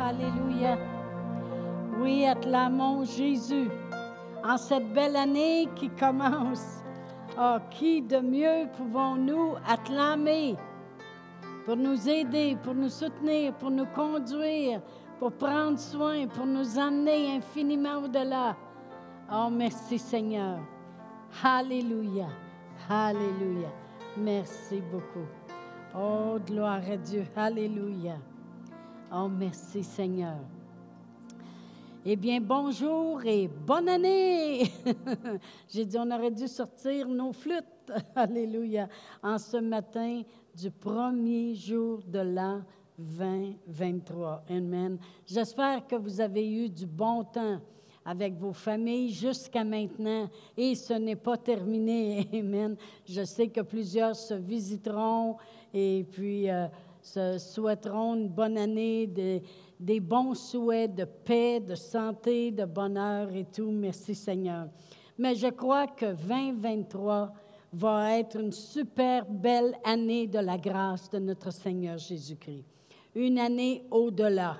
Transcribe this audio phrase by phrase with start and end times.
[0.00, 0.78] Alléluia.
[2.00, 3.68] Oui, acclamons Jésus
[4.44, 6.84] en cette belle année qui commence.
[7.36, 10.56] Oh, qui de mieux pouvons-nous acclamer
[11.64, 14.80] pour nous aider, pour nous soutenir, pour nous conduire,
[15.18, 18.56] pour prendre soin, pour nous amener infiniment au-delà?
[19.32, 20.58] Oh, merci Seigneur.
[21.42, 22.28] Alléluia.
[22.88, 23.68] Alléluia.
[24.16, 25.26] Merci beaucoup.
[25.94, 27.24] Oh, gloire à Dieu.
[27.36, 28.14] Alléluia.
[29.10, 30.36] Oh, merci Seigneur.
[32.04, 34.70] Eh bien, bonjour et bonne année.
[35.68, 37.64] J'ai dit, on aurait dû sortir nos flûtes.
[38.14, 38.86] Alléluia.
[39.22, 40.20] En ce matin
[40.54, 42.62] du premier jour de l'an
[42.98, 44.44] 2023.
[44.50, 44.98] Amen.
[45.26, 47.60] J'espère que vous avez eu du bon temps
[48.04, 52.28] avec vos familles jusqu'à maintenant et ce n'est pas terminé.
[52.34, 52.76] Amen.
[53.06, 55.36] Je sais que plusieurs se visiteront
[55.72, 56.66] et puis euh,
[57.02, 59.06] se souhaiteront une bonne année,
[59.78, 63.70] des, bons souhaits de paix, de santé, de bonheur et tout.
[63.70, 64.68] Merci Seigneur.
[65.16, 67.32] Mais je crois que 2023
[67.72, 72.64] va être une super belle année de la grâce de notre Seigneur Jésus-Christ.
[73.14, 74.56] Une année au-delà,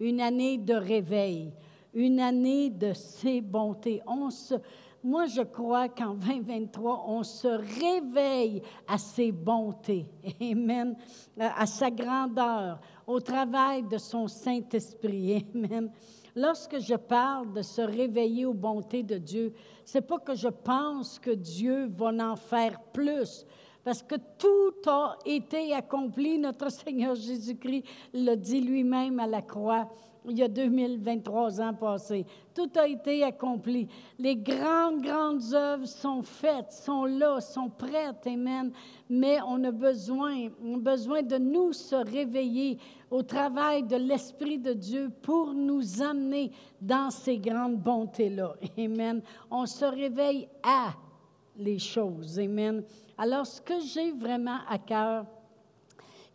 [0.00, 1.52] une année de réveil,
[1.92, 4.00] une année de ses bontés.
[4.06, 4.54] On se,
[5.02, 10.06] moi, je crois qu'en 2023, on se réveille à ses bontés.
[10.40, 10.96] Amen.
[11.38, 15.46] À sa grandeur, au travail de son Saint-Esprit.
[15.54, 15.90] Amen.
[16.34, 21.18] Lorsque je parle de se réveiller aux bontés de Dieu, c'est pas que je pense
[21.18, 23.46] que Dieu va en faire plus,
[23.82, 26.38] parce que tout a été accompli.
[26.38, 29.88] Notre Seigneur Jésus-Christ l'a dit lui-même à la croix
[30.28, 32.26] il y a 2023 ans passés.
[32.54, 33.88] Tout a été accompli.
[34.18, 38.72] Les grandes, grandes œuvres sont faites, sont là, sont prêtes, Amen.
[39.08, 42.78] Mais on a besoin, on a besoin de nous se réveiller
[43.10, 48.54] au travail de l'Esprit de Dieu pour nous amener dans ces grandes bontés-là.
[48.78, 49.22] Amen.
[49.50, 50.94] On se réveille à
[51.56, 52.38] les choses.
[52.38, 52.82] Amen.
[53.18, 55.26] Alors, ce que j'ai vraiment à cœur,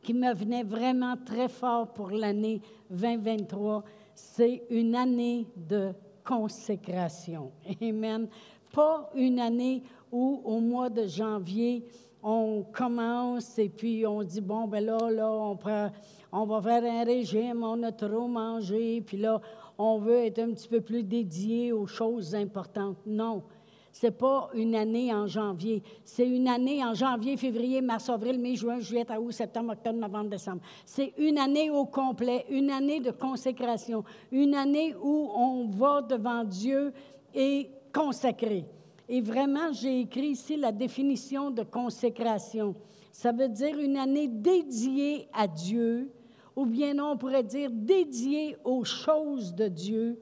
[0.02, 7.52] qui me venait vraiment très fort pour l'année 2023, c'est une année de consécration.
[7.82, 8.28] Amen.
[8.74, 11.86] Pas une année où au mois de janvier,
[12.24, 15.92] on commence et puis on dit, bon, ben là, là, on, prend,
[16.32, 19.42] on va faire un régime, on a trop mangé, puis là,
[19.78, 22.98] on veut être un petit peu plus dédié aux choses importantes.
[23.06, 23.44] Non.
[23.92, 25.84] Ce n'est pas une année en janvier.
[26.06, 30.30] C'est une année en janvier, février, mars, avril, mai, juin, juillet, août, septembre, octobre, novembre,
[30.30, 30.62] décembre.
[30.86, 36.44] C'est une année au complet, une année de consécration, une année où on va devant
[36.44, 36.94] Dieu
[37.34, 38.66] et consacrer.
[39.10, 42.76] Et vraiment, j'ai écrit ici la définition de consécration.
[43.12, 46.10] Ça veut dire une année dédiée à Dieu,
[46.56, 50.18] ou bien on pourrait dire dédiée aux choses de Dieu,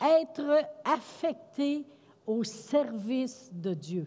[0.00, 1.84] être affecté
[2.28, 4.06] au service de Dieu.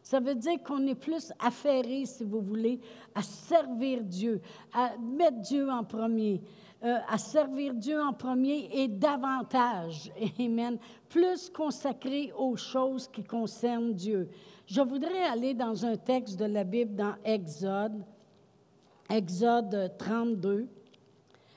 [0.00, 2.78] Ça veut dire qu'on est plus affairé, si vous voulez,
[3.12, 4.40] à servir Dieu,
[4.72, 6.40] à mettre Dieu en premier,
[6.84, 10.78] euh, à servir Dieu en premier et davantage, Amen,
[11.08, 14.28] plus consacré aux choses qui concernent Dieu.
[14.66, 18.04] Je voudrais aller dans un texte de la Bible dans Exode,
[19.10, 20.68] Exode 32,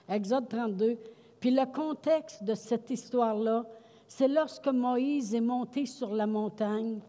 [0.09, 0.97] Exode 32,
[1.39, 3.63] puis le contexte de cette histoire-là,
[4.09, 6.99] c'est lorsque Moïse est monté sur la montagne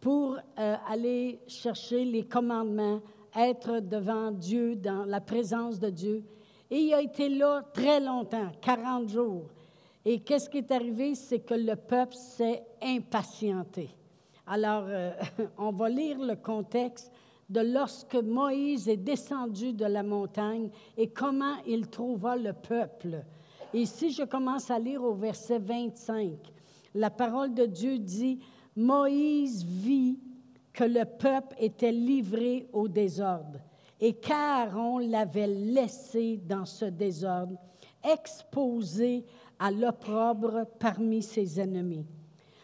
[0.00, 3.00] pour euh, aller chercher les commandements,
[3.34, 6.22] être devant Dieu, dans la présence de Dieu.
[6.70, 9.46] Et il a été là très longtemps, 40 jours.
[10.04, 11.14] Et qu'est-ce qui est arrivé?
[11.14, 13.88] C'est que le peuple s'est impatienté.
[14.46, 15.12] Alors, euh,
[15.58, 17.10] on va lire le contexte
[17.48, 23.24] de lorsque Moïse est descendu de la montagne et comment il trouva le peuple.
[23.76, 26.30] Et si je commence à lire au verset 25,
[26.94, 28.38] la parole de Dieu dit,
[28.74, 30.18] Moïse vit
[30.72, 33.60] que le peuple était livré au désordre
[34.00, 37.58] et qu'Aaron l'avait laissé dans ce désordre,
[38.02, 39.26] exposé
[39.58, 42.06] à l'opprobre parmi ses ennemis.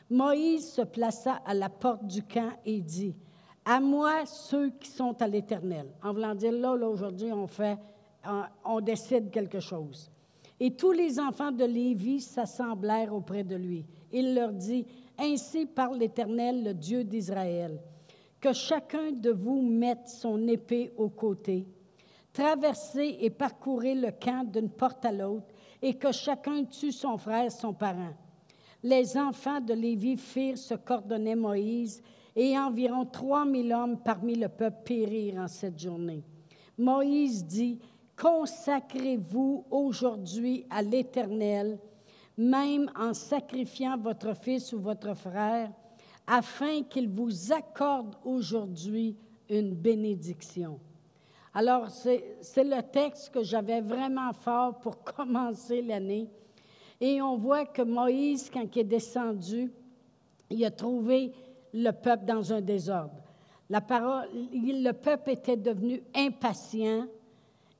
[0.08, 3.14] Moïse se plaça à la porte du camp et dit,
[3.66, 5.92] À moi ceux qui sont à l'Éternel.
[6.02, 7.76] En voulant dire, là, là aujourd'hui, on fait,
[8.64, 10.10] on décide quelque chose.
[10.64, 13.84] Et tous les enfants de Lévi s'assemblèrent auprès de lui.
[14.12, 14.86] Il leur dit,
[15.18, 17.80] Ainsi parle l'Éternel, le Dieu d'Israël,
[18.40, 21.66] que chacun de vous mette son épée au côté,
[22.32, 25.48] traversez et parcourez le camp d'une porte à l'autre,
[25.82, 28.14] et que chacun tue son frère, son parent.
[28.84, 32.00] Les enfants de Lévi firent ce qu'ordonnait Moïse,
[32.36, 36.22] et environ trois mille hommes parmi le peuple périrent en cette journée.
[36.78, 37.80] Moïse dit,
[38.22, 41.80] consacrez-vous aujourd'hui à l'Éternel,
[42.38, 45.72] même en sacrifiant votre fils ou votre frère,
[46.24, 49.16] afin qu'il vous accorde aujourd'hui
[49.48, 50.78] une bénédiction.
[51.52, 56.30] Alors, c'est le texte que j'avais vraiment fort pour commencer l'année.
[57.00, 59.72] Et on voit que Moïse, quand il est descendu,
[60.48, 61.32] il a trouvé
[61.74, 63.20] le peuple dans un désordre.
[63.68, 67.08] La parole, le peuple était devenu impatient.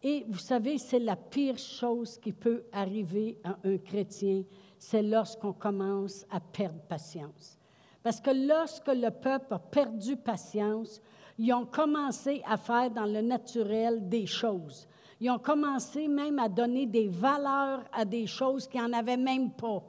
[0.03, 4.43] Et vous savez, c'est la pire chose qui peut arriver à un chrétien,
[4.79, 7.59] c'est lorsqu'on commence à perdre patience.
[8.03, 11.01] Parce que lorsque le peuple a perdu patience,
[11.39, 14.89] ils ont commencé à faire dans le naturel des choses.
[15.21, 19.53] Ils ont commencé même à donner des valeurs à des choses qui n'en avaient même
[19.53, 19.85] pas.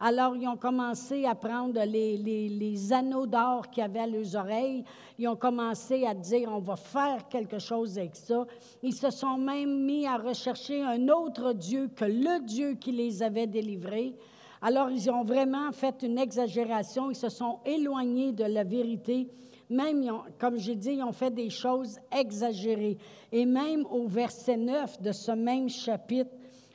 [0.00, 4.84] Alors, ils ont commencé à prendre les, anneaux d'or qu'il y avait à leurs oreilles.
[5.18, 8.46] Ils ont commencé à dire, on va faire quelque chose avec ça.
[8.84, 13.24] Ils se sont même mis à rechercher un autre Dieu que le Dieu qui les
[13.24, 14.14] avait délivrés.
[14.62, 17.10] Alors, ils ont vraiment fait une exagération.
[17.10, 19.28] Ils se sont éloignés de la vérité.
[19.68, 20.08] Même,
[20.38, 22.98] comme j'ai dit, ils ont fait des choses exagérées.
[23.32, 26.30] Et même au verset 9 de ce même chapitre,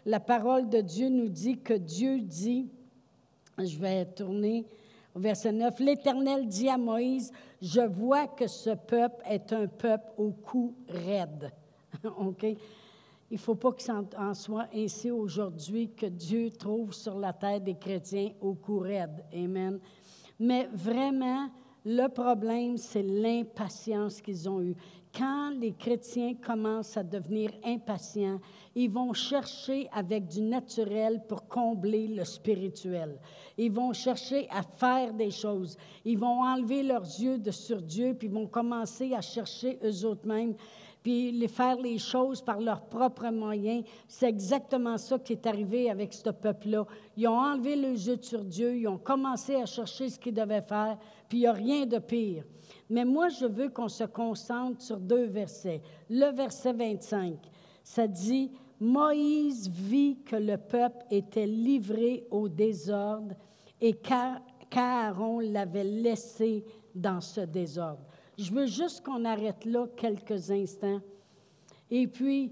[0.05, 2.67] la parole de Dieu nous dit que Dieu dit,
[3.57, 4.65] je vais tourner
[5.15, 10.11] au verset 9, l'Éternel dit à Moïse, je vois que ce peuple est un peuple
[10.17, 11.51] au cou raide.
[12.17, 12.43] OK?
[12.43, 12.57] Il
[13.35, 17.61] ne faut pas que ça en soit ainsi aujourd'hui que Dieu trouve sur la terre
[17.61, 19.23] des chrétiens au cou raide.
[19.33, 19.79] Amen.
[20.39, 21.49] Mais vraiment,
[21.85, 24.75] le problème, c'est l'impatience qu'ils ont eue.
[25.15, 28.39] Quand les chrétiens commencent à devenir impatients,
[28.73, 33.19] ils vont chercher avec du naturel pour combler le spirituel.
[33.55, 35.77] Ils vont chercher à faire des choses.
[36.03, 40.03] Ils vont enlever leurs yeux de sur Dieu, puis ils vont commencer à chercher eux
[40.03, 40.55] autres mêmes
[41.03, 43.83] puis les faire les choses par leurs propres moyens.
[44.07, 46.85] C'est exactement ça qui est arrivé avec ce peuple-là.
[47.17, 50.61] Ils ont enlevé les yeux sur Dieu, ils ont commencé à chercher ce qu'ils devaient
[50.61, 50.97] faire,
[51.27, 52.45] puis il n'y a rien de pire.
[52.89, 55.81] Mais moi, je veux qu'on se concentre sur deux versets.
[56.09, 57.37] Le verset 25,
[57.83, 63.35] ça dit, Moïse vit que le peuple était livré au désordre
[63.79, 66.63] et qu'Aaron l'avait laissé
[66.95, 68.05] dans ce désordre.
[68.37, 71.01] Je veux juste qu'on arrête là quelques instants.
[71.91, 72.51] Et puis,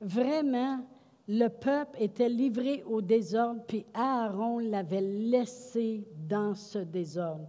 [0.00, 0.84] vraiment,
[1.28, 7.46] le peuple était livré au désordre, puis Aaron l'avait laissé dans ce désordre.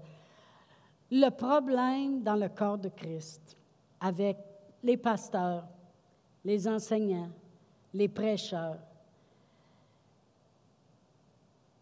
[1.12, 3.58] Le problème dans le corps de Christ,
[4.00, 4.38] avec
[4.84, 5.68] les pasteurs,
[6.46, 7.30] les enseignants,
[7.94, 8.80] les prêcheurs,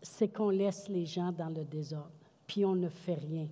[0.01, 2.12] c'est qu'on laisse les gens dans le désordre,
[2.48, 3.48] puis on ne fait rien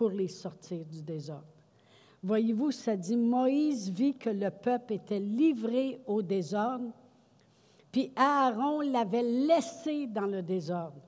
[0.00, 1.44] pour les sortir du désordre.
[2.22, 6.90] Voyez-vous, ça dit, Moïse vit que le peuple était livré au désordre,
[7.92, 11.02] puis Aaron l'avait laissé dans le désordre.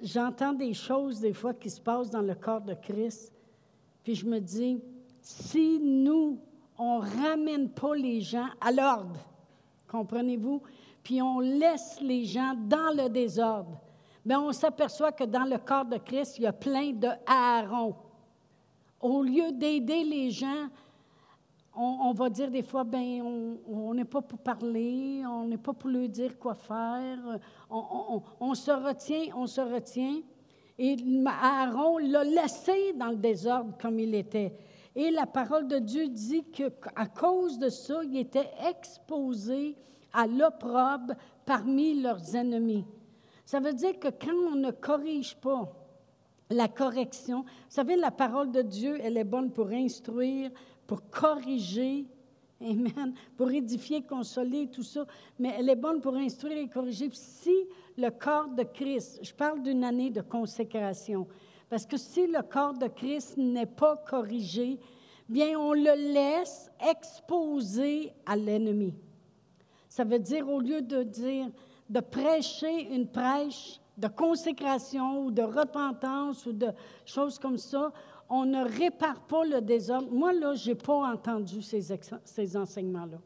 [0.00, 3.32] J'entends des choses des fois qui se passent dans le corps de Christ,
[4.04, 4.80] puis je me dis,
[5.20, 6.38] si nous,
[6.78, 9.18] on ne ramène pas les gens à l'ordre,
[9.88, 10.62] comprenez-vous,
[11.02, 13.80] puis on laisse les gens dans le désordre,
[14.24, 17.94] mais on s'aperçoit que dans le corps de Christ, il y a plein de Aaron.
[19.00, 20.68] Au lieu d'aider les gens,
[21.76, 23.22] on, va dire des fois, ben,
[23.66, 27.18] on n'est pas pour parler, on n'est pas pour leur dire quoi faire.
[27.68, 30.20] On, se retient, on se retient.
[30.78, 34.56] Et Aaron l'a laissé dans le désordre comme il était.
[34.94, 39.76] Et la parole de Dieu dit qu'à cause de ça, il était exposé
[40.12, 41.14] à l'opprobre
[41.44, 42.84] parmi leurs ennemis.
[43.44, 45.72] Ça veut dire que quand on ne corrige pas
[46.50, 50.50] la correction, vous savez, la parole de Dieu, elle est bonne pour instruire,
[50.86, 52.06] pour corriger,
[52.60, 55.06] Amen, pour édifier, consoler, tout ça,
[55.38, 57.10] mais elle est bonne pour instruire et corriger.
[57.12, 57.54] Si
[57.98, 61.26] le corps de Christ, je parle d'une année de consécration,
[61.68, 64.78] parce que si le corps de Christ n'est pas corrigé,
[65.28, 68.94] bien, on le laisse exposer à l'ennemi.
[69.88, 71.48] Ça veut dire, au lieu de dire,
[71.88, 76.68] de prêcher une prêche de consécration ou de repentance ou de
[77.04, 77.92] choses comme ça,
[78.28, 80.10] on ne répare pas le désordre.
[80.10, 83.18] Moi, là, je n'ai pas entendu ces, enseignements-là.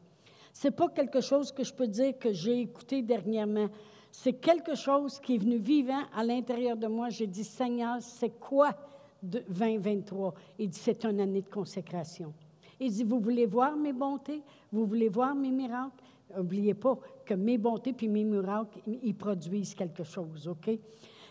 [0.53, 3.67] Ce n'est pas quelque chose que je peux dire que j'ai écouté dernièrement.
[4.11, 7.09] C'est quelque chose qui est venu vivant à l'intérieur de moi.
[7.09, 8.75] J'ai dit, Seigneur, c'est quoi
[9.23, 10.33] de 2023?
[10.59, 12.33] Il dit, c'est une année de consécration.
[12.79, 14.41] Il dit, vous voulez voir mes bontés?
[14.71, 16.03] Vous voulez voir mes miracles?
[16.35, 16.97] N'oubliez pas
[17.29, 20.67] que mes bontés puis mes miracles, ils produisent quelque chose, OK?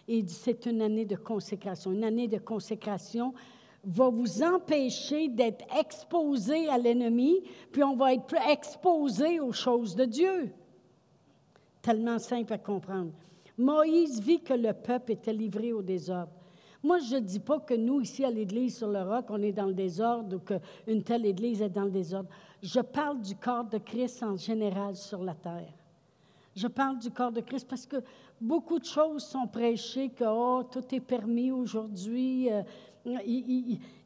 [0.06, 1.90] Et c'est une année de consécration.
[1.90, 3.34] Une année de consécration
[3.82, 7.40] va vous empêcher d'être exposé à l'ennemi,
[7.72, 10.52] puis on va être exposé aux choses de Dieu.
[11.82, 13.10] Tellement simple à comprendre.
[13.56, 16.30] Moïse vit que le peuple était livré au désordre.
[16.80, 19.52] Moi, je ne dis pas que nous, ici à l'Église sur le roc, on est
[19.52, 22.28] dans le désordre ou qu'une telle Église est dans le désordre.
[22.62, 25.74] Je parle du corps de Christ en général sur la terre.
[26.58, 27.98] Je parle du corps de Christ parce que
[28.40, 32.50] beaucoup de choses sont prêchées, que oh, tout est permis aujourd'hui.
[32.50, 32.62] Euh,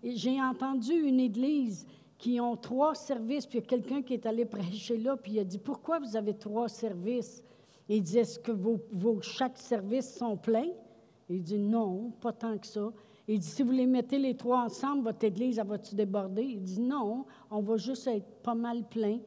[0.05, 1.87] j'ai entendu une église
[2.19, 5.33] qui ont trois services, puis il y a quelqu'un qui est allé prêcher là, puis
[5.33, 7.43] il a dit, pourquoi vous avez trois services?
[7.89, 10.73] Il dit, est-ce que vos, chaque service sont pleins?
[11.31, 12.93] Il dit, non, pas tant que ça.
[13.27, 16.43] Il dit, si vous les mettez les trois ensemble, votre église, va-tu déborder?
[16.43, 19.21] Il dit, non, on va juste être pas mal plein.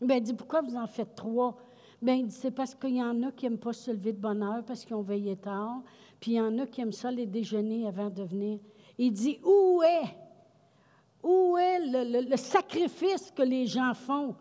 [0.00, 1.58] Bien, il dit, pourquoi vous en faites trois?
[2.02, 4.64] Bien, c'est parce qu'il y en a qui n'aiment pas se lever de bonne heure
[4.64, 5.82] parce qu'ils ont veillé tard,
[6.18, 8.58] puis il y en a qui aiment ça les déjeuner avant de venir.
[8.96, 10.16] Il dit, où est,
[11.22, 14.34] où est le, sacrifice que les gens font?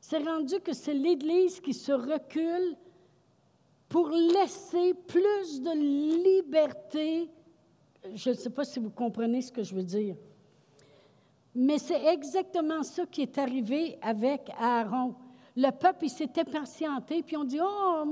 [0.00, 2.76] C'est rendu que c'est l'Église qui se recule
[3.88, 7.30] pour laisser plus de liberté.
[8.14, 10.16] Je ne sais pas si vous comprenez ce que je veux dire.
[11.54, 15.14] Mais c'est exactement ça qui est arrivé avec Aaron
[15.58, 18.04] le peuple, il s'était patienté, puis on dit, oh,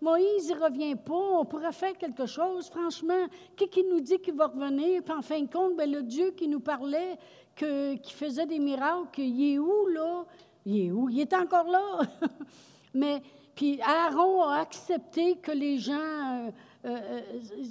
[0.00, 2.68] Moïse, il revient pas, on pourrait faire quelque chose.
[2.68, 3.26] Franchement,
[3.56, 5.02] qui, qui nous dit qu'il va revenir?
[5.02, 7.18] Puis en fin de compte, bien, le Dieu qui nous parlait,
[7.56, 10.24] qui faisait des miracles, il est où, là?
[10.64, 11.08] Il est où?
[11.08, 12.02] Il est encore là.
[12.94, 13.20] Mais,
[13.56, 16.50] puis Aaron a accepté que les gens euh,
[16.84, 17.20] euh,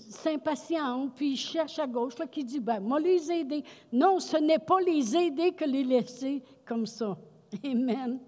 [0.10, 3.63] s'impatientent, puis ils cherchent à gauche, là, qui dit, ben, moi, les aider.
[3.93, 7.17] Non, ce n'est pas les aider que les laisser comme ça.
[7.63, 8.19] Amen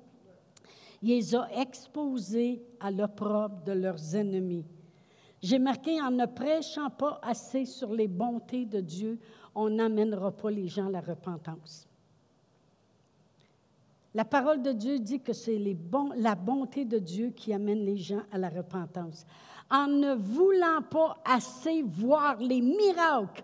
[1.01, 4.65] il les a exposés à l'opprobre de leurs ennemis.
[5.41, 9.19] J'ai marqué en ne prêchant pas assez sur les bontés de Dieu,
[9.53, 11.87] on n'amènera pas les gens à la repentance.
[14.13, 15.61] La parole de Dieu dit que c'est
[16.15, 19.25] la bonté de Dieu qui amène les gens à la repentance.
[19.69, 23.43] En ne voulant pas assez voir les miracles,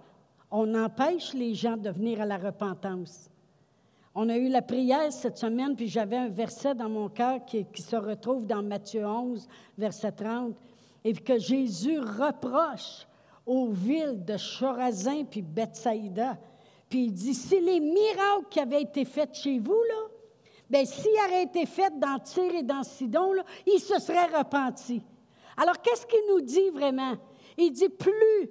[0.49, 3.29] on empêche les gens de venir à la repentance.
[4.15, 7.65] On a eu la prière cette semaine, puis j'avais un verset dans mon cœur qui,
[7.81, 10.55] se retrouve dans Matthieu 11, verset 30,
[11.03, 13.07] et que Jésus reproche
[13.45, 16.37] aux villes de Chorazin puis Bethsaïda.
[16.87, 20.07] Puis il dit, si les miracles qui avaient été faits chez vous, là,
[20.69, 25.01] bien, s'ils auraient été faits dans Tyr et dans Sidon, là, ils se seraient repentis.
[25.57, 27.15] Alors, qu'est-ce qu'il nous dit vraiment?
[27.57, 28.49] Il dit, plus,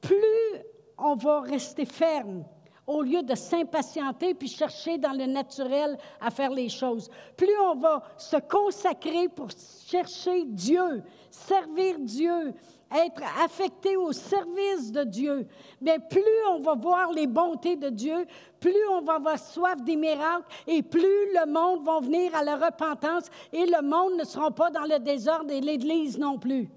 [0.00, 0.62] plus
[0.96, 2.44] on va rester ferme,
[2.86, 7.10] au lieu de s'impatienter puis chercher dans le naturel à faire les choses.
[7.36, 9.48] Plus on va se consacrer pour
[9.86, 12.54] chercher Dieu, servir Dieu,
[12.90, 15.48] être affecté au service de Dieu,
[15.80, 18.26] bien plus on va voir les bontés de Dieu,
[18.60, 22.56] plus on va avoir soif des miracles et plus le monde va venir à la
[22.56, 26.68] repentance et le monde ne sera pas dans le désordre et l'Église non plus.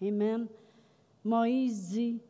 [0.00, 0.46] Amen.
[1.24, 2.20] Moïse dit,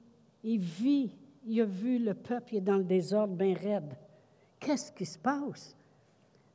[0.42, 1.10] il vit
[1.46, 3.96] il a vu le peuple est dans le désordre bien raide.
[4.58, 5.76] Qu'est-ce qui se passe?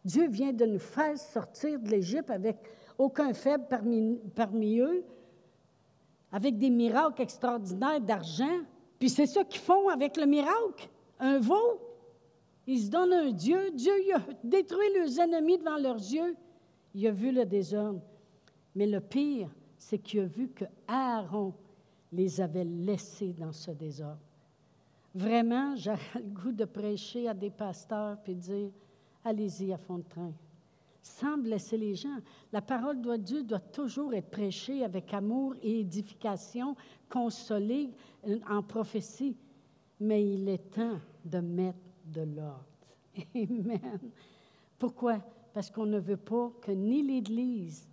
[0.04, 2.58] Dieu vient de nous faire sortir de l'Égypte avec
[2.98, 5.04] aucun faible parmi, parmi eux,
[6.32, 8.60] avec des miracles extraordinaires d'argent.
[9.00, 11.80] Puis c'est ça qu'ils font avec le miracle, un veau.
[12.68, 13.72] Ils se donnent un Dieu.
[13.72, 16.36] Dieu il a détruit leurs ennemis devant leurs yeux.
[16.94, 18.02] Il a vu le désordre.
[18.76, 21.54] Mais le pire, c'est qu'il a vu que Aaron
[22.12, 24.20] les avait laissés dans ce désordre.
[25.13, 28.72] Vraiment, j'ai le goût de prêcher à des pasteurs et de dire
[29.24, 30.34] allez-y à fond de train.
[31.01, 32.20] Sans blesser les gens.
[32.51, 36.75] La parole de Dieu doit toujours être prêchée avec amour et édification,
[37.10, 37.89] consolée
[38.27, 39.36] euh, en prophétie.
[40.00, 42.65] Mais il est temps de mettre de l'ordre.
[43.36, 44.00] Amen.
[44.77, 45.20] Pourquoi?
[45.53, 47.88] Parce qu'on ne veut pas que ni l'Église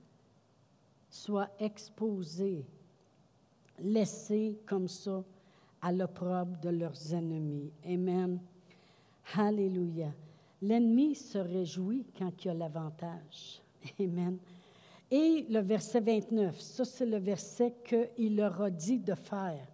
[1.10, 2.64] soit exposée,
[3.78, 5.25] laissée comme ça
[5.80, 7.73] à l'opprobre de leurs ennemis.
[7.85, 8.40] Amen.
[9.35, 10.12] Alléluia.
[10.61, 13.62] L'ennemi se réjouit quand il a l'avantage.
[14.00, 14.38] Amen.
[15.11, 19.66] Et le verset 29, ça c'est le verset qu'il leur a dit de faire.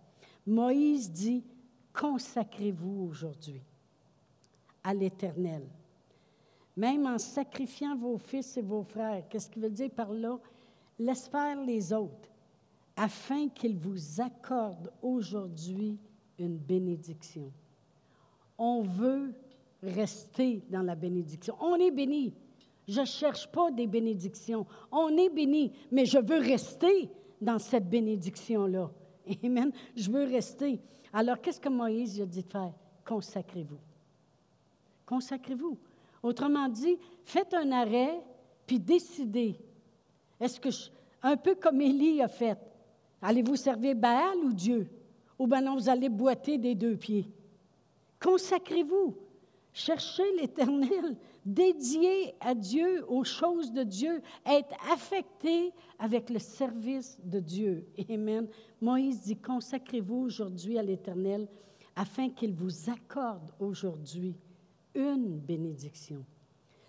[0.47, 1.43] Moïse dit,
[1.93, 3.63] consacrez-vous aujourd'hui
[4.83, 5.67] à l'Éternel.
[6.77, 10.39] Même en sacrifiant vos fils et vos frères, qu'est-ce qu'il veut dire par là?
[10.99, 12.29] Laisse faire les autres
[12.97, 15.99] afin qu'il vous accorde aujourd'hui
[16.39, 17.53] une bénédiction.
[18.59, 19.35] On veut
[19.83, 21.57] rester dans la bénédiction.
[21.61, 22.33] On est béni.
[22.87, 24.67] Je ne cherche pas des bénédictions.
[24.93, 27.11] On est béni, mais je veux rester
[27.41, 28.91] dans cette bénédiction-là.
[29.45, 29.73] Amen.
[29.97, 30.81] Je veux rester.
[31.13, 32.73] Alors, qu'est-ce que Moïse a dit de faire?
[33.05, 33.79] consacrez-vous.
[35.07, 35.79] Consacrez-vous.
[36.23, 38.23] Autrement dit, faites un arrêt,
[38.67, 39.57] puis décidez.
[40.41, 40.71] Est-ce que,
[41.23, 42.59] un peu comme Élie a fait,
[43.25, 44.89] allez-vous servir Baal ou Dieu?
[45.39, 47.29] Ou bien non, vous allez boiter des deux pieds?
[48.21, 49.17] Consacrez-vous.
[49.73, 51.17] Cherchez l'Éternel.
[51.45, 54.23] Dédiez à Dieu, aux choses de Dieu.
[54.47, 57.87] Être affecté avec le service de Dieu.
[58.09, 58.47] Amen.
[58.81, 61.49] Moïse dit, consacrez-vous aujourd'hui à l'Éternel
[61.97, 64.37] afin qu'il vous accorde aujourd'hui
[64.95, 66.25] une bénédiction.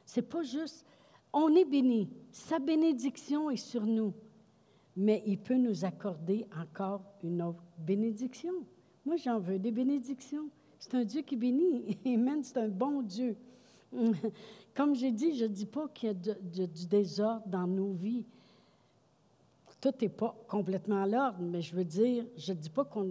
[0.05, 0.85] C'est pas juste,
[1.33, 4.13] on est béni, sa bénédiction est sur nous,
[4.95, 8.53] mais il peut nous accorder encore une autre bénédiction.
[9.05, 10.49] Moi, j'en veux des bénédictions.
[10.79, 11.97] C'est un Dieu qui bénit.
[12.05, 13.35] Amen, c'est un bon Dieu.
[14.73, 18.25] Comme j'ai dit, je ne dis pas qu'il y a du désordre dans nos vies.
[19.81, 23.07] Tout n'est pas complètement à l'ordre, mais je veux dire, je ne dis pas qu'on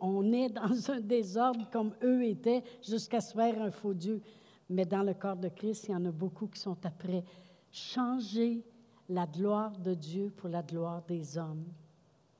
[0.00, 4.20] on est dans un désordre comme eux étaient jusqu'à se faire un faux Dieu.
[4.68, 7.24] Mais dans le corps de Christ, il y en a beaucoup qui sont après.
[7.70, 8.62] Changer
[9.08, 11.64] la gloire de Dieu pour la gloire des hommes.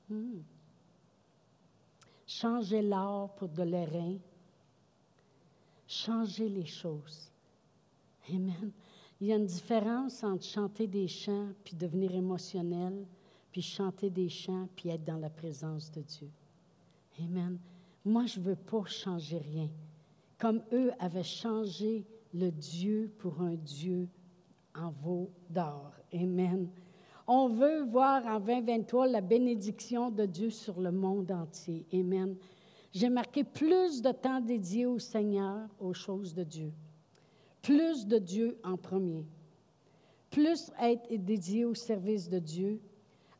[0.08, 0.40] Hmm.
[2.26, 4.16] Changer l'or pour de l'airain.
[5.86, 7.30] Changer les choses.
[8.30, 8.70] Amen.
[9.20, 13.06] Il y a une différence entre chanter des chants puis devenir émotionnel,
[13.50, 16.30] puis chanter des chants puis être dans la présence de Dieu.
[17.20, 17.58] Amen.
[18.04, 19.68] Moi, je ne veux pas changer rien.
[20.38, 24.08] Comme eux avaient changé le Dieu pour un Dieu
[24.82, 25.92] en veau d'or.
[26.12, 26.68] Amen.
[27.26, 31.84] On veut voir en 2023 la bénédiction de Dieu sur le monde entier.
[31.92, 32.36] Amen.
[32.92, 36.72] J'ai marqué plus de temps dédié au Seigneur, aux choses de Dieu.
[37.60, 39.26] Plus de Dieu en premier.
[40.30, 42.80] Plus être dédié au service de Dieu,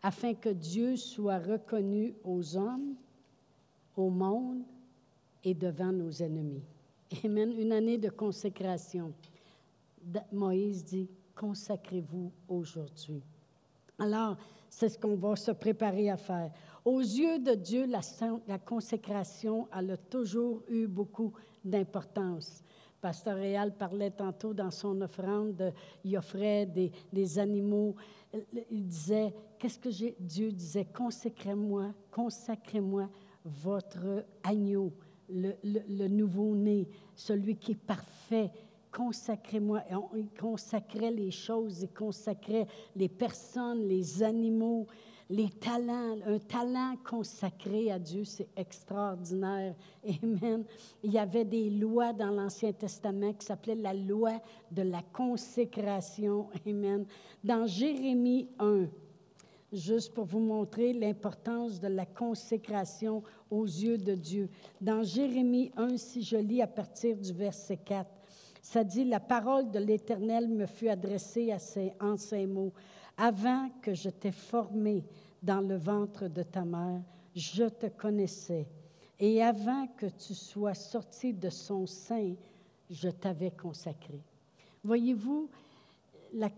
[0.02, 2.94] afin que Dieu soit reconnu aux hommes,
[3.96, 4.62] au monde
[5.44, 6.62] et devant nos ennemis.
[7.24, 7.52] Amen.
[7.58, 9.12] Une année de consécration.
[10.30, 13.22] Moïse dit, consacrez-vous aujourd'hui?
[13.98, 14.36] Alors,
[14.68, 16.50] c'est ce qu'on va se préparer à faire.
[16.84, 21.32] Aux yeux de Dieu, la, consécration, a toujours eu beaucoup
[21.64, 22.62] d'importance.
[23.00, 25.72] Pasteur Réal parlait tantôt dans son offrande,
[26.04, 26.66] il offrait
[27.12, 27.94] des animaux.
[28.70, 30.16] Il disait, qu'est-ce que j'ai?
[30.18, 33.08] Dieu disait, consacrez-moi, consacrez-moi
[33.44, 34.92] votre agneau
[35.28, 38.50] le, nouveau-né, celui qui est parfait.
[38.92, 39.82] Consacrez-moi.
[40.16, 44.86] Il consacrait les choses, il consacrait les personnes, les animaux,
[45.30, 46.16] les talents.
[46.26, 49.74] Un talent consacré à Dieu, c'est extraordinaire.
[50.22, 50.64] Amen.
[51.02, 56.48] Il y avait des lois dans l'Ancien Testament qui s'appelaient la loi de la consécration.
[56.66, 57.04] Amen.
[57.44, 58.86] Dans Jérémie 1,
[59.72, 64.48] juste pour vous montrer l'importance de la consécration aux yeux de Dieu.
[64.80, 68.10] Dans Jérémie 1, si je lis à partir du verset 4,
[68.68, 72.74] ça dit, La parole de l'Éternel me fut adressée à ces, en ces mots.
[73.16, 75.06] Avant que je t'ai formé
[75.42, 77.00] dans le ventre de ta mère,
[77.34, 78.66] je te connaissais.
[79.18, 82.34] Et avant que tu sois sorti de son sein,
[82.90, 84.20] je t'avais consacré.
[84.84, 85.48] Voyez-vous,
[86.34, 86.50] la,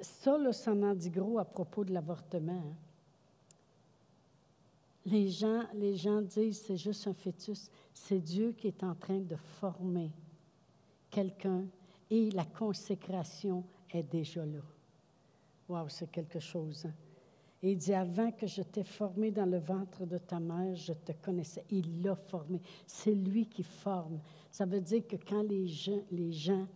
[0.00, 2.52] ça, là, ça m'en dit gros à propos de l'avortement.
[2.52, 2.74] Hein.
[5.04, 7.70] Les gens, les gens disent c'est juste un fœtus.
[7.92, 10.10] C'est Dieu qui est en train de former
[11.10, 11.64] quelqu'un
[12.10, 14.60] et la consécration est déjà là.
[15.68, 16.84] Wow, c'est quelque chose.
[16.86, 16.92] Hein.
[17.62, 20.92] Et il dit, avant que je t'ai formé dans le ventre de ta mère, je
[20.92, 21.64] te connaissais.
[21.70, 22.60] Il l'a formé.
[22.86, 24.18] C'est lui qui forme.
[24.50, 26.66] Ça veut dire que quand les gens, les gens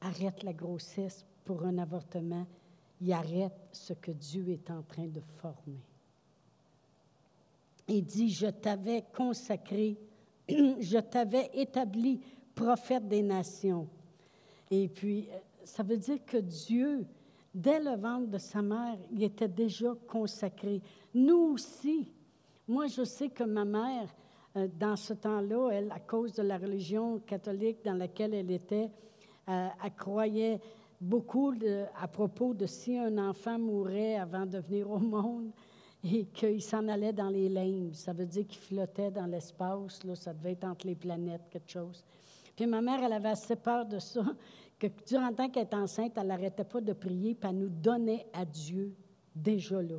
[0.00, 2.46] arrêtent la grossesse pour un avortement,
[3.00, 5.80] il arrête ce que Dieu est en train de former.
[7.88, 9.96] Il dit, je t'avais consacré,
[10.48, 12.20] je t'avais établi
[12.56, 13.86] prophète des nations.
[14.70, 17.06] Et puis, euh, ça veut dire que Dieu,
[17.54, 20.82] dès le ventre de sa mère, il était déjà consacré.
[21.14, 22.10] Nous aussi.
[22.66, 24.08] Moi, je sais que ma mère,
[24.56, 28.90] euh, dans ce temps-là, elle, à cause de la religion catholique dans laquelle elle était,
[29.48, 30.60] euh, elle croyait
[31.00, 31.52] beaucoup
[32.00, 35.50] à propos de si un enfant mourait avant de venir au monde
[36.04, 37.94] et qu'il s'en allait dans les limbes.
[37.94, 42.02] Ça veut dire qu'il flottait dans l'espace, ça devait être entre les planètes, quelque chose.
[42.56, 44.24] Puis ma mère, elle avait assez peur de ça,
[44.78, 47.68] que durant le temps qu'elle était enceinte, elle n'arrêtait pas de prier, puis elle nous
[47.68, 48.94] donnait à Dieu
[49.34, 49.98] déjà là.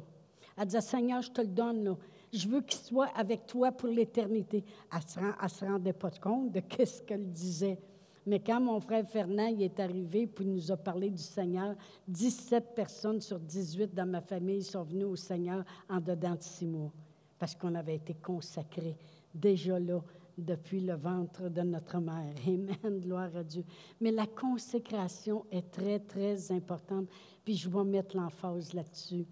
[0.58, 1.98] Elle disait, Seigneur, je te le donne là.
[2.34, 4.64] Je veux qu'il soit avec toi pour l'éternité.
[4.92, 7.80] Elle ne se, rendait pas compte de ce qu'elle disait.
[8.26, 11.76] Mais quand mon frère Fernand est arrivé puis nous a parlé du Seigneur,
[12.10, 16.66] 17 personnes sur 18 dans ma famille sont venues au Seigneur en dedans de six
[16.66, 16.92] mois
[17.40, 18.98] parce qu'on avait été consacrés
[19.34, 20.02] déjà là
[20.38, 22.34] depuis le ventre de notre mère.
[22.48, 23.64] Amen, gloire à Dieu.
[24.00, 27.08] Mais la consécration est très, très importante.
[27.44, 29.26] Puis je vais mettre l'emphase là-dessus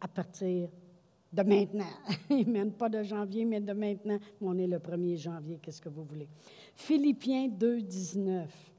[0.00, 0.68] à partir
[1.32, 1.84] de maintenant.
[2.30, 4.18] Amen, pas de janvier, mais de maintenant.
[4.40, 6.28] On est le 1er janvier, qu'est-ce que vous voulez?
[6.74, 8.70] Philippiens 2, 19.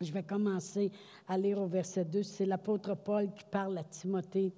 [0.00, 0.90] Je vais commencer
[1.26, 2.22] à lire au verset 2.
[2.22, 4.52] C'est l'apôtre Paul qui parle à Timothée.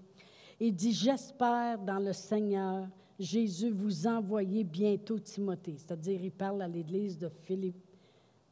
[0.59, 5.77] Il dit, j'espère dans le Seigneur, Jésus vous envoyer bientôt Timothée.
[5.79, 7.83] C'est-à-dire, il parle à l'église de Philippe,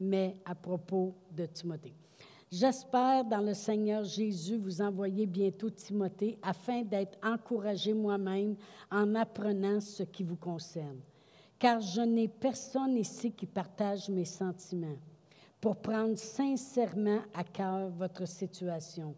[0.01, 1.95] mais à propos de Timothée.
[2.51, 8.55] J'espère dans le Seigneur Jésus vous envoyer bientôt Timothée afin d'être encouragé moi-même
[8.91, 11.01] en apprenant ce qui vous concerne.
[11.59, 14.99] Car je n'ai personne ici qui partage mes sentiments
[15.61, 19.15] pour prendre sincèrement à cœur votre situation.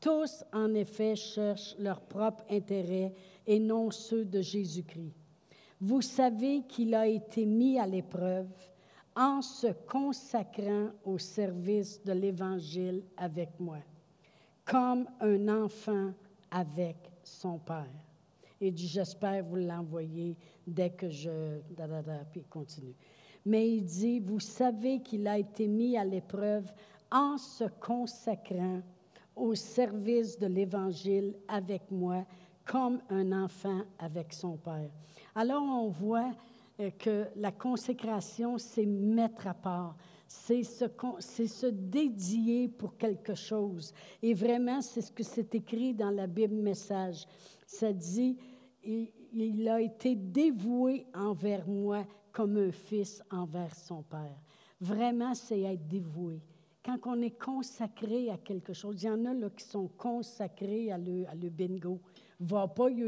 [0.00, 3.14] Tous, en effet, cherchent leur propre intérêt
[3.46, 5.14] et non ceux de Jésus-Christ.
[5.80, 8.48] Vous savez qu'il a été mis à l'épreuve
[9.16, 13.78] en se consacrant au service de l'Évangile avec moi,
[14.64, 16.12] comme un enfant
[16.50, 17.90] avec son Père.
[18.60, 21.60] Et dit, j'espère vous l'envoyer dès que je...
[22.30, 22.94] Puis il continue.
[23.44, 26.72] Mais il dit, vous savez qu'il a été mis à l'épreuve
[27.10, 28.80] en se consacrant
[29.36, 32.24] au service de l'Évangile avec moi,
[32.64, 34.90] comme un enfant avec son Père.
[35.34, 36.32] Alors on voit
[36.80, 39.96] euh, que la consécration, c'est mettre à part,
[40.26, 40.86] c'est se,
[41.20, 43.92] se, dédier pour quelque chose.
[44.22, 47.26] Et vraiment, c'est ce que c'est écrit dans la Bible Message.
[47.66, 48.36] Ça dit,
[48.82, 54.40] il, a été dévoué envers moi comme un fils envers son Père.
[54.80, 56.40] Vraiment, c'est être dévoué
[56.84, 60.98] quand on est consacré à quelque chose, il y en a qui sont consacrés à
[60.98, 61.98] le, à le bingo.
[62.46, 63.02] Va pas y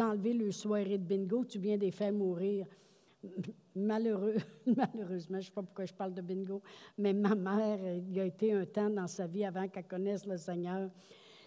[0.00, 2.66] enlever le soirée de bingo, tu viens de les faire mourir.
[3.76, 4.34] Malheureux,
[4.66, 6.60] malheureusement, je ne sais pas pourquoi je parle de bingo,
[6.98, 10.26] mais ma mère, il y a été un temps dans sa vie avant qu'elle connaisse
[10.26, 10.90] le Seigneur.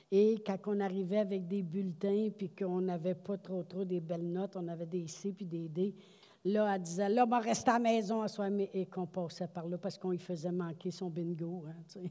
[0.09, 4.31] Et quand on arrivait avec des bulletins, puis qu'on n'avait pas trop, trop des belles
[4.31, 5.93] notes, on avait des C puis des D,
[6.45, 9.67] Là, elle disait, là, on rester à la maison à soi, et qu'on passait par
[9.67, 11.63] là parce qu'on lui faisait manquer son bingo.
[11.67, 12.01] Hein,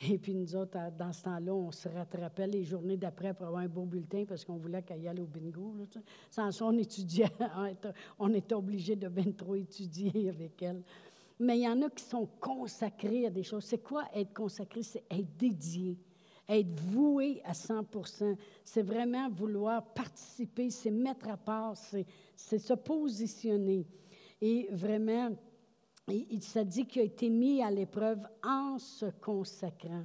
[0.00, 3.62] et puis nous autres, dans ce temps-là, on se rattrapait les journées d'après pour avoir
[3.62, 5.74] un beau bulletin parce qu'on voulait qu'elle y aille au bingo.
[6.30, 7.32] Sans ça, on étudiait,
[8.20, 10.84] on était obligé de bien trop étudier avec elle.
[11.40, 13.64] Mais il y en a qui sont consacrés à des choses.
[13.64, 14.84] C'est quoi être consacré?
[14.84, 15.98] C'est être dédié
[16.48, 23.86] être voué à 100% C'est vraiment vouloir participer, c'est mettre à part, c'est se positionner.
[24.40, 25.30] Et vraiment,
[26.08, 30.04] il s'est dit qu'il a été mis à l'épreuve en se consacrant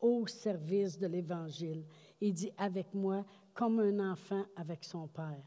[0.00, 1.84] au service de l'Évangile.
[2.20, 3.24] Il dit avec moi,
[3.54, 5.44] comme un enfant avec son Père.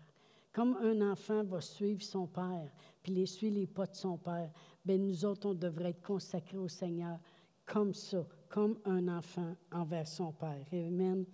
[0.51, 2.69] Comme un enfant va suivre son Père,
[3.01, 4.51] puis les suit les pas de son Père,
[4.86, 7.17] bien nous autres, on devrait être consacrés au Seigneur
[7.65, 10.65] comme ça, comme un enfant envers son Père.
[10.71, 11.26] Amen.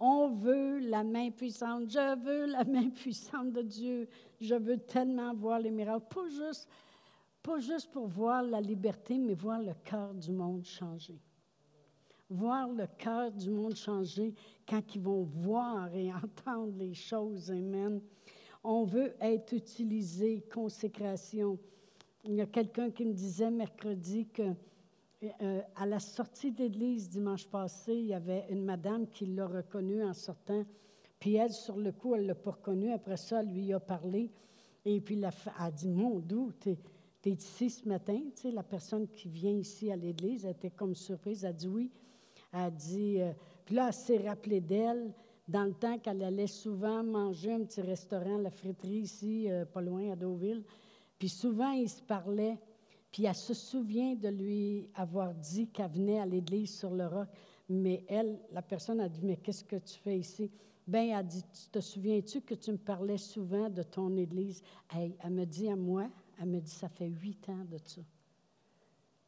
[0.00, 1.90] On veut la main puissante.
[1.90, 4.08] Je veux la main puissante de Dieu.
[4.40, 6.06] Je veux tellement voir les miracles.
[6.14, 6.68] Pas juste,
[7.42, 11.18] pas juste pour voir la liberté, mais voir le cœur du monde changer.
[12.30, 14.34] Voir le cœur du monde changer
[14.68, 17.50] quand ils vont voir et entendre les choses.
[17.50, 18.00] Amen.
[18.62, 21.58] On veut être utilisé, consécration.
[22.24, 24.52] Il y a quelqu'un qui me disait mercredi que
[25.22, 29.46] euh, à la sortie de l'église dimanche passé, il y avait une madame qui l'a
[29.46, 30.64] reconnue en sortant.
[31.18, 32.92] Puis elle, sur le coup, elle l'a pas reconnue.
[32.92, 34.30] Après ça, elle lui a parlé.
[34.84, 35.28] Et puis, elle
[35.58, 38.20] a dit Mon doux, tu es, ici ce matin.
[38.40, 41.44] Tu la personne qui vient ici à l'église, elle était comme surprise.
[41.44, 41.90] Elle a dit Oui.
[42.52, 43.32] Elle a dit euh,
[43.64, 45.12] Puis là, elle s'est rappelée d'elle
[45.48, 49.80] dans le temps qu'elle allait souvent manger un petit restaurant, la friterie ici, euh, pas
[49.80, 50.62] loin, à Deauville.
[51.18, 52.58] Puis souvent, ils se parlaient.
[53.12, 57.28] Puis elle se souvient de lui avoir dit qu'elle venait à l'église sur le roc.
[57.68, 60.50] Mais elle, la personne a dit, mais qu'est-ce que tu fais ici?
[60.86, 64.62] Ben, elle a dit, te souviens-tu que tu me parlais souvent de ton église?
[64.94, 66.08] Elle, me dit à moi,
[66.40, 68.00] elle me dit, ça fait huit ans de ça.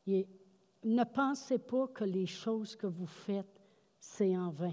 [0.06, 0.26] Et
[0.84, 3.60] ne pensez pas que les choses que vous faites,
[3.98, 4.72] c'est en vain.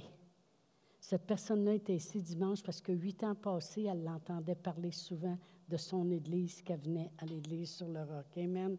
[1.00, 5.77] Cette personne-là était ici dimanche parce que huit ans passés, elle l'entendait parler souvent de
[5.77, 8.25] son Église qu'elle venait à l'Église sur le roc.
[8.38, 8.77] Amen.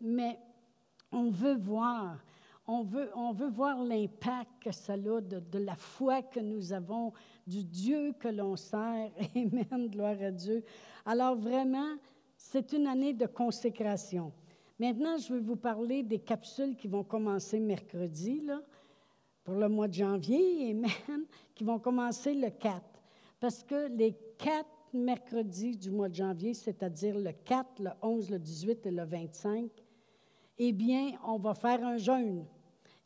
[0.00, 0.38] Mais
[1.12, 2.18] on veut voir,
[2.66, 7.12] on veut, on veut voir l'impact que ça a de, la foi que nous avons,
[7.46, 9.10] du Dieu que l'on sert.
[9.36, 10.64] Amen, gloire à Dieu.
[11.06, 11.96] Alors vraiment,
[12.36, 14.32] c'est une année de consécration.
[14.78, 18.60] Maintenant, je vais vous parler des capsules qui vont commencer mercredi, là,
[19.42, 20.70] pour le mois de janvier,
[21.08, 22.82] Amen, qui vont commencer le 4.
[23.40, 28.30] Parce que les quatre quatre mercredis du mois de janvier, c'est-à-dire le 4, le 11,
[28.30, 29.70] le 18 et le 25,
[30.58, 32.44] eh bien, on va faire un jeûne.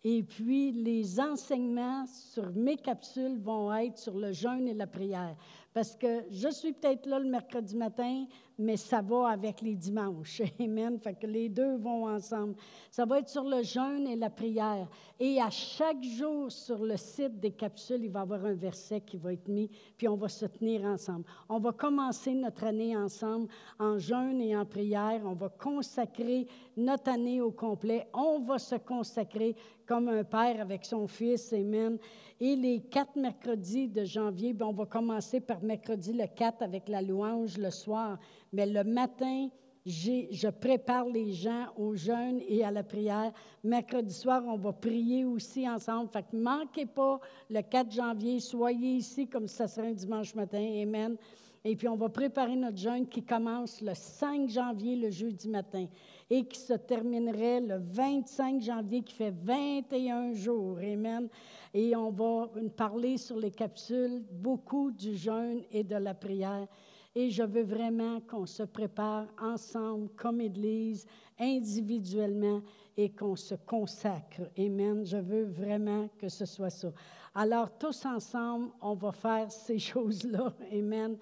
[0.04, 5.36] Et puis, les enseignements sur mes capsules vont être sur le jeûne et la prière.
[5.74, 8.26] Parce que je suis peut-être là le mercredi matin,
[8.58, 10.42] mais ça va avec les dimanches.
[10.60, 10.98] Amen.
[10.98, 12.54] Fait que les deux vont ensemble.
[12.90, 14.86] Ça va être sur le jeûne et la prière.
[15.18, 19.00] Et à chaque jour sur le site des capsules, il va y avoir un verset
[19.00, 21.24] qui va être mis, puis on va se tenir ensemble.
[21.48, 25.22] On va commencer notre année ensemble en jeûne et en prière.
[25.24, 28.08] On va consacrer notre année au complet.
[28.12, 29.56] On va se consacrer
[29.86, 31.52] comme un père avec son fils.
[31.52, 31.98] Amen.
[32.40, 36.88] Et les quatre mercredis de janvier, ben, on va commencer par mercredi le 4 avec
[36.88, 38.18] la louange le soir.
[38.52, 39.48] Mais le matin,
[39.84, 43.32] je prépare les gens au jeûne et à la prière.
[43.64, 46.08] Mercredi soir, on va prier aussi ensemble.
[46.10, 47.18] Fait que manquez pas
[47.50, 48.40] le 4 janvier.
[48.40, 50.64] Soyez ici comme si ça serait un dimanche matin.
[50.82, 51.16] Amen.
[51.64, 55.86] Et puis, on va préparer notre jeûne qui commence le 5 janvier, le jeudi matin,
[56.34, 60.78] et qui se terminerait le 25 janvier, qui fait 21 jours.
[60.78, 61.28] Amen.
[61.74, 66.66] Et on va parler sur les capsules, beaucoup du jeûne et de la prière.
[67.14, 71.06] Et je veux vraiment qu'on se prépare ensemble, comme Église,
[71.38, 72.62] individuellement,
[72.96, 74.40] et qu'on se consacre.
[74.58, 75.04] Amen.
[75.04, 76.94] Je veux vraiment que ce soit ça.
[77.34, 80.54] Alors, tous ensemble, on va faire ces choses-là.
[80.72, 81.18] Amen.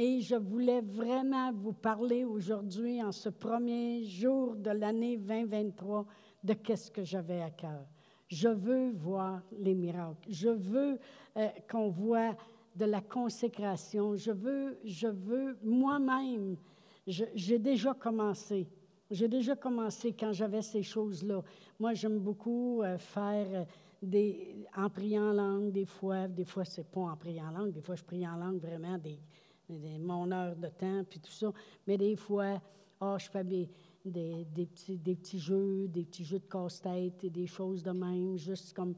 [0.00, 6.06] Et je voulais vraiment vous parler aujourd'hui, en ce premier jour de l'année 2023,
[6.44, 7.84] de qu'est-ce que j'avais à cœur.
[8.28, 10.28] Je veux voir les miracles.
[10.28, 11.00] Je veux
[11.36, 12.36] euh, qu'on voit
[12.76, 14.14] de la consécration.
[14.14, 16.56] Je veux, je veux moi-même,
[17.04, 18.68] j'ai déjà commencé.
[19.10, 21.42] J'ai déjà commencé quand j'avais ces choses-là.
[21.80, 23.64] Moi, j'aime beaucoup euh, faire euh,
[24.00, 26.28] des, en priant en langue, des fois.
[26.28, 27.72] Des fois, c'est pas en priant en langue.
[27.72, 29.18] Des fois, je prie en langue vraiment des,
[29.68, 31.52] mon heure de temps, puis tout ça.
[31.86, 32.60] Mais des fois,
[33.00, 33.68] oh, je fais des,
[34.04, 38.36] des, petits, des petits jeux, des petits jeux de casse-tête et des choses de même,
[38.36, 38.94] juste comme.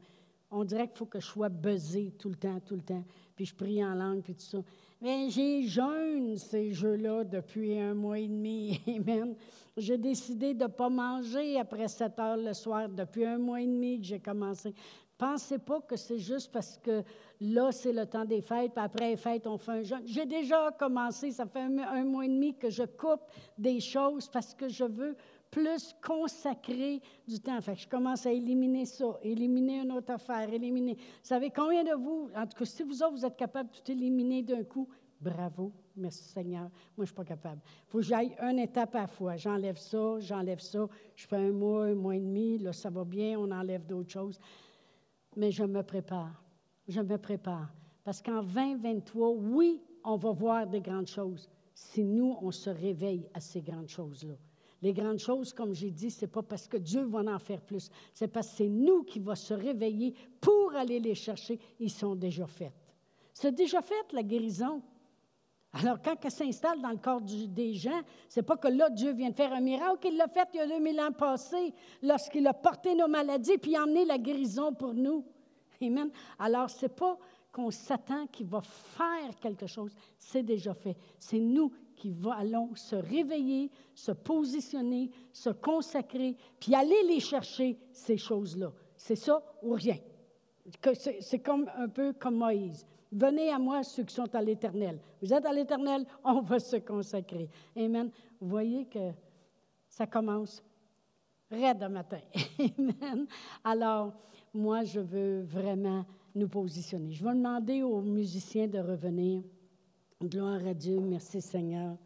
[0.53, 3.03] On dirait qu'il faut que je sois buzzé tout le temps, tout le temps.
[3.37, 4.61] Puis je prie en langue, puis tout ça.
[5.01, 8.79] Mais j'ai jeûne ces jeux-là depuis un mois et demi.
[8.87, 9.33] Amen.
[9.77, 13.65] J'ai décidé de ne pas manger après 7 heures le soir depuis un mois et
[13.65, 14.75] demi que j'ai commencé.
[15.21, 17.03] Pensez pas que c'est juste parce que
[17.39, 20.01] là, c'est le temps des fêtes, puis après les fêtes, on fait un jeûne.
[20.03, 23.21] J'ai déjà commencé, ça fait un, mois et demi que je coupe
[23.55, 25.15] des choses parce que je veux
[25.51, 27.61] plus consacrer du temps.
[27.61, 30.95] Fait je commence à éliminer ça, éliminer une autre affaire, éliminer.
[30.95, 33.75] Vous savez combien de vous, en tout cas, si vous autres, vous êtes capable de
[33.75, 36.63] tout éliminer d'un coup, bravo, merci Seigneur.
[36.63, 37.61] Moi, je ne suis pas capable.
[37.63, 39.37] Il faut que j'aille une étape à la fois.
[39.37, 40.87] J'enlève ça, j'enlève ça.
[41.15, 44.09] Je fais un mois, un mois et demi, là, ça va bien, on enlève d'autres
[44.09, 44.39] choses
[45.35, 46.43] mais je me prépare.
[46.87, 47.71] Je me prépare.
[48.03, 53.27] Parce qu'en 2023, oui, on va voir des grandes choses si nous, on se réveille
[53.33, 54.35] à ces grandes choses-là.
[54.81, 57.61] Les grandes choses, comme j'ai dit, ce n'est pas parce que Dieu va en faire
[57.61, 61.59] plus, c'est parce que c'est nous qui va se réveiller pour aller les chercher.
[61.79, 62.73] Ils sont déjà faits.
[63.33, 64.81] C'est déjà fait, la guérison.
[65.73, 69.29] Alors, quand elle s'installe dans le corps des gens, c'est pas que là, Dieu vient
[69.29, 72.53] de faire un miracle, il l'a fait il y a 2000 ans passés, lorsqu'il a
[72.53, 75.23] porté nos maladies puis emmené la guérison pour nous.
[75.81, 76.11] Amen.
[76.37, 77.17] Alors, c'est pas
[77.53, 80.95] qu'on s'attend qu'il va faire quelque chose, c'est déjà fait.
[81.17, 88.17] C'est nous qui allons se réveiller, se positionner, se consacrer, puis aller les chercher, ces
[88.17, 88.73] choses-là.
[88.97, 89.97] C'est ça ou rien?
[91.19, 92.85] C'est comme un peu comme Moïse.
[93.11, 94.99] Venez à moi ceux qui sont à l'Éternel.
[95.21, 97.49] Vous êtes à l'Éternel, on va se consacrer.
[97.75, 98.09] Amen.
[98.39, 99.11] Vous voyez que
[99.87, 100.63] ça commence
[101.49, 102.19] raide matin.
[102.77, 103.27] Amen.
[103.63, 104.13] Alors,
[104.53, 107.11] moi, je veux vraiment nous positionner.
[107.11, 109.43] Je vais demander aux musiciens de revenir.
[110.21, 111.97] Gloire à Dieu, merci Seigneur.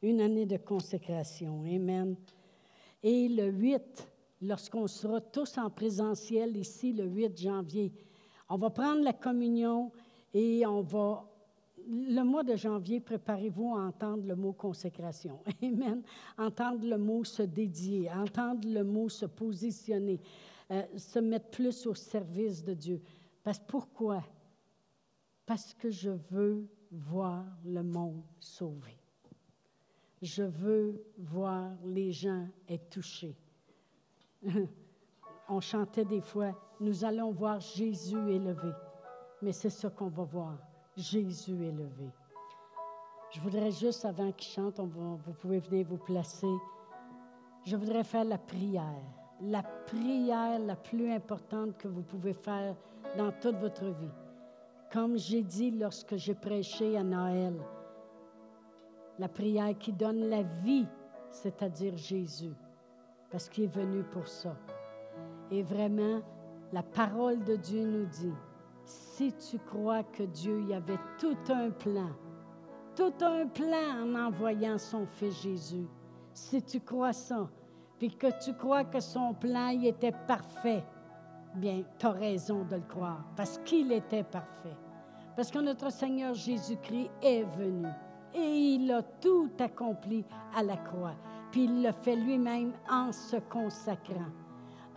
[0.00, 1.62] Une année de consécration.
[1.64, 2.16] Amen.
[3.02, 4.08] Et le 8,
[4.40, 7.92] lorsqu'on sera tous en présentiel ici, le 8 janvier,
[8.48, 9.90] on va prendre la communion
[10.34, 11.24] et on va,
[11.86, 15.38] le mois de janvier, préparez-vous à entendre le mot consécration.
[15.62, 16.02] Amen.
[16.36, 20.20] Entendre le mot se dédier, entendre le mot se positionner,
[20.72, 23.00] euh, se mettre plus au service de Dieu.
[23.44, 24.24] Parce pourquoi?
[25.46, 28.98] Parce que je veux voir le monde sauvé.
[30.20, 33.36] Je veux voir les gens être touchés.
[35.48, 38.72] On chantait des fois, nous allons voir Jésus élevé
[39.44, 40.56] mais c'est ce qu'on va voir.
[40.96, 42.10] Jésus élevé.
[43.30, 46.54] Je voudrais juste, avant qu'il chante, vous pouvez venir vous placer,
[47.64, 49.02] je voudrais faire la prière.
[49.42, 52.74] La prière la plus importante que vous pouvez faire
[53.18, 54.12] dans toute votre vie.
[54.92, 57.54] Comme j'ai dit lorsque j'ai prêché à Noël,
[59.18, 60.86] la prière qui donne la vie,
[61.30, 62.54] c'est-à-dire Jésus,
[63.30, 64.56] parce qu'il est venu pour ça.
[65.50, 66.22] Et vraiment,
[66.72, 68.32] la parole de Dieu nous dit,
[69.16, 72.10] si tu crois que Dieu y avait tout un plan,
[72.96, 75.86] tout un plan en envoyant son Fils Jésus,
[76.32, 77.48] si tu crois ça,
[77.98, 80.84] puis que tu crois que son plan y était parfait,
[81.54, 84.76] bien, tu as raison de le croire, parce qu'il était parfait.
[85.36, 87.86] Parce que notre Seigneur Jésus-Christ est venu
[88.34, 90.24] et il a tout accompli
[90.56, 91.14] à la croix.
[91.52, 94.32] Puis il le fait lui-même en se consacrant,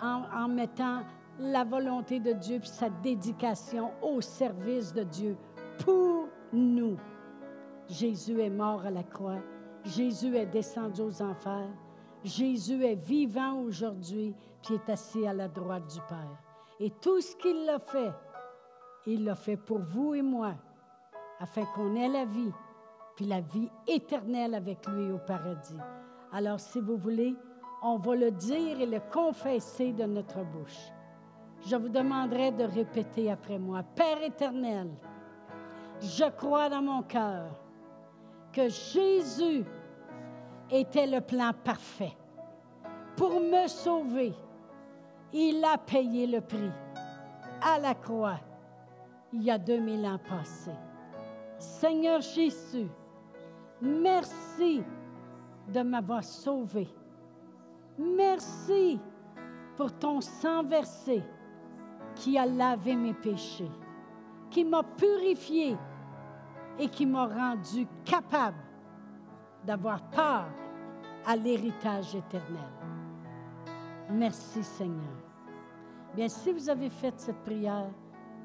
[0.01, 1.01] en, en mettant
[1.39, 5.37] la volonté de Dieu puis sa dédication au service de Dieu
[5.83, 6.97] pour nous.
[7.87, 9.39] Jésus est mort à la croix.
[9.83, 11.69] Jésus est descendu aux enfers.
[12.23, 16.43] Jésus est vivant aujourd'hui, puis est assis à la droite du Père.
[16.79, 18.11] Et tout ce qu'il a fait,
[19.05, 20.55] il l'a fait pour vous et moi,
[21.39, 22.51] afin qu'on ait la vie,
[23.15, 25.77] puis la vie éternelle avec lui au paradis.
[26.33, 27.35] Alors, si vous voulez,
[27.81, 30.91] on va le dire et le confesser de notre bouche.
[31.65, 33.83] Je vous demanderai de répéter après moi.
[33.95, 34.89] Père éternel,
[35.99, 37.49] je crois dans mon cœur
[38.53, 39.65] que Jésus
[40.69, 42.15] était le plan parfait.
[43.15, 44.33] Pour me sauver,
[45.33, 46.71] il a payé le prix
[47.61, 48.39] à la croix
[49.33, 50.71] il y a 2000 ans passés.
[51.57, 52.87] Seigneur Jésus,
[53.81, 54.83] merci
[55.67, 56.87] de m'avoir sauvé.
[57.97, 58.99] Merci
[59.75, 61.23] pour ton sang versé
[62.19, 63.71] qui a lavé mes péchés,
[64.49, 65.77] qui m'a purifié
[66.79, 68.63] et qui m'a rendu capable
[69.65, 70.49] d'avoir part
[71.25, 72.71] à l'héritage éternel.
[74.09, 75.23] Merci Seigneur.
[76.15, 77.89] Bien, si vous avez fait cette prière,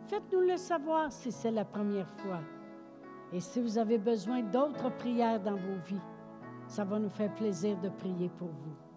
[0.09, 2.41] faites-nous le savoir si c'est la première fois.
[3.33, 6.01] Et si vous avez besoin d'autres prières dans vos vies,
[6.67, 8.92] ça va nous faire plaisir de prier pour vous.